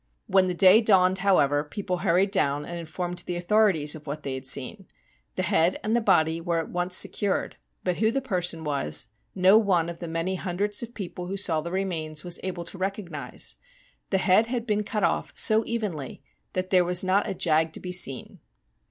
When 0.25 0.47
the 0.47 0.55
day 0.55 0.81
dawned, 0.81 1.19
however, 1.19 1.63
people 1.63 1.97
hurried 1.99 2.31
down 2.31 2.65
and 2.65 2.79
in 2.79 2.87
formed 2.87 3.19
the 3.19 3.35
authorities 3.35 3.93
of 3.93 4.07
what 4.07 4.23
they 4.23 4.33
had 4.33 4.47
seen. 4.47 4.87
The 5.35 5.43
head 5.43 5.79
and 5.83 5.95
the 5.95 6.01
body 6.01 6.41
were 6.41 6.57
at 6.57 6.71
once 6.71 6.97
secured, 6.97 7.55
but 7.83 7.97
who 7.97 8.09
the 8.09 8.19
person 8.19 8.63
was, 8.63 9.09
no 9.35 9.59
one 9.59 9.89
of 9.89 9.99
the 9.99 10.07
many 10.07 10.33
hundreds 10.37 10.81
of 10.81 10.95
people 10.95 11.27
who 11.27 11.37
saw 11.37 11.61
the 11.61 11.69
remains 11.71 12.23
was 12.23 12.39
able 12.41 12.63
to 12.65 12.79
recognise. 12.79 13.57
The 14.09 14.17
head 14.17 14.47
had 14.47 14.65
been 14.65 14.81
cut 14.83 15.03
off 15.03 15.33
so 15.35 15.63
evenly 15.67 16.23
that 16.53 16.71
there 16.71 16.83
was 16.83 17.03
not 17.03 17.29
a 17.29 17.35
jag 17.35 17.71
to 17.73 17.79
be 17.79 17.91
seen. 17.91 18.39